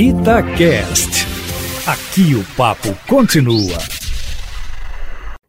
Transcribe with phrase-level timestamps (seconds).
[0.00, 1.26] Itacast.
[1.84, 3.76] Aqui o papo continua.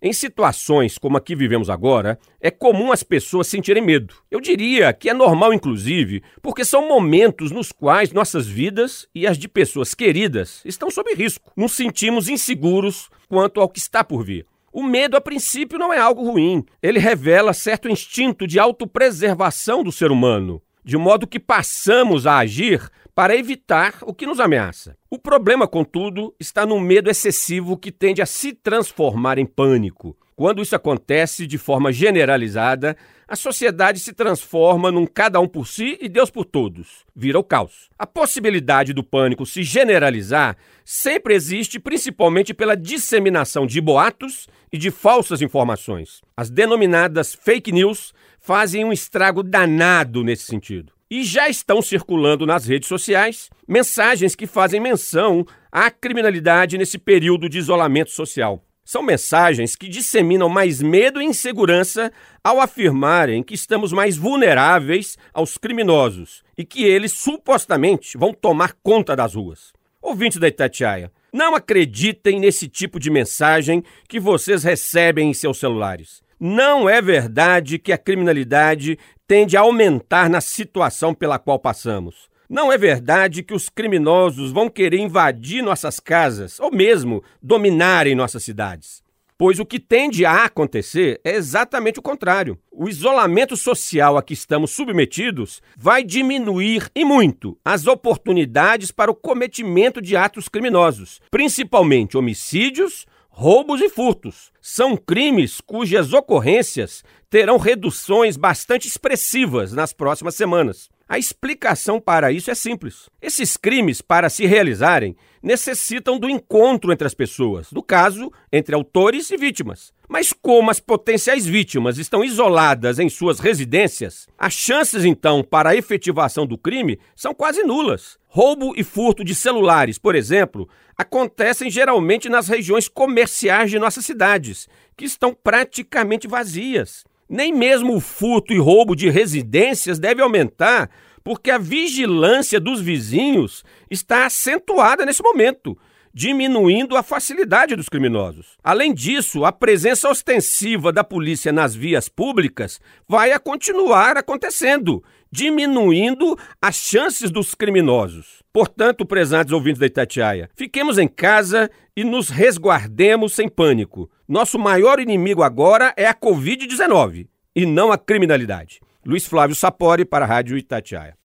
[0.00, 4.14] Em situações como a que vivemos agora, é comum as pessoas sentirem medo.
[4.30, 9.36] Eu diria que é normal, inclusive, porque são momentos nos quais nossas vidas e as
[9.36, 11.50] de pessoas queridas estão sob risco.
[11.56, 14.46] Nos sentimos inseguros quanto ao que está por vir.
[14.72, 16.64] O medo, a princípio, não é algo ruim.
[16.80, 22.88] Ele revela certo instinto de autopreservação do ser humano, de modo que passamos a agir
[23.12, 24.96] para evitar o que nos ameaça.
[25.10, 30.16] O problema, contudo, está no medo excessivo que tende a se transformar em pânico.
[30.36, 35.98] Quando isso acontece de forma generalizada, a sociedade se transforma num cada um por si
[36.00, 37.04] e Deus por todos.
[37.16, 37.88] Vira o caos.
[37.98, 44.90] A possibilidade do pânico se generalizar sempre existe, principalmente pela disseminação de boatos e de
[44.90, 46.20] falsas informações.
[46.36, 50.92] As denominadas fake news fazem um estrago danado nesse sentido.
[51.10, 57.48] E já estão circulando nas redes sociais mensagens que fazem menção à criminalidade nesse período
[57.48, 58.62] de isolamento social.
[58.84, 62.12] São mensagens que disseminam mais medo e insegurança
[62.44, 69.16] ao afirmarem que estamos mais vulneráveis aos criminosos e que eles supostamente vão tomar conta
[69.16, 69.72] das ruas.
[70.02, 76.22] Ouvintes da Itatiaia, não acreditem nesse tipo de mensagem que vocês recebem em seus celulares.
[76.38, 82.28] Não é verdade que a criminalidade tende a aumentar na situação pela qual passamos.
[82.48, 88.44] Não é verdade que os criminosos vão querer invadir nossas casas ou mesmo dominarem nossas
[88.44, 89.02] cidades.
[89.38, 92.58] Pois o que tende a acontecer é exatamente o contrário.
[92.72, 99.14] O isolamento social a que estamos submetidos vai diminuir e muito as oportunidades para o
[99.14, 103.06] cometimento de atos criminosos, principalmente homicídios,
[103.38, 110.88] Roubos e furtos são crimes cujas ocorrências terão reduções bastante expressivas nas próximas semanas.
[111.08, 113.08] A explicação para isso é simples.
[113.22, 119.30] Esses crimes, para se realizarem, necessitam do encontro entre as pessoas, no caso, entre autores
[119.30, 119.92] e vítimas.
[120.08, 125.76] Mas como as potenciais vítimas estão isoladas em suas residências, as chances então para a
[125.76, 128.18] efetivação do crime são quase nulas.
[128.26, 134.68] Roubo e furto de celulares, por exemplo, acontecem geralmente nas regiões comerciais de nossas cidades,
[134.96, 137.04] que estão praticamente vazias.
[137.28, 140.90] Nem mesmo o furto e roubo de residências deve aumentar,
[141.24, 145.76] porque a vigilância dos vizinhos está acentuada nesse momento,
[146.14, 148.56] diminuindo a facilidade dos criminosos.
[148.62, 156.76] Além disso, a presença ostensiva da polícia nas vias públicas vai continuar acontecendo, diminuindo as
[156.76, 158.42] chances dos criminosos.
[158.52, 164.10] Portanto, prezados ouvintes da Itatiaia, fiquemos em casa e nos resguardemos sem pânico.
[164.28, 168.80] Nosso maior inimigo agora é a Covid-19 e não a criminalidade.
[169.04, 171.16] Luiz Flávio Sapori para a Rádio Itatiaia.